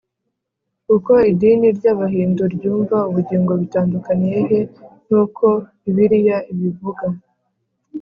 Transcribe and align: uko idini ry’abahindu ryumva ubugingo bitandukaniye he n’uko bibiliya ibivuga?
uko 0.95 1.11
idini 1.31 1.67
ry’abahindu 1.77 2.43
ryumva 2.55 2.97
ubugingo 3.09 3.51
bitandukaniye 3.61 4.37
he 4.49 4.59
n’uko 5.07 5.45
bibiliya 5.81 6.37
ibivuga? 6.51 7.05